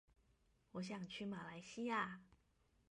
[0.71, 2.15] 我想去馬來西亞